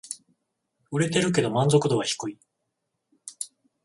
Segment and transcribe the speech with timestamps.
[0.91, 2.39] 売れてるけど満足度は低い